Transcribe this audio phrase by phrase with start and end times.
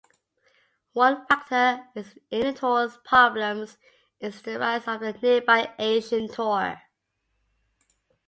[0.93, 3.77] One factor in the tour's problems
[4.19, 6.81] is the rise of the nearby Asian Tour.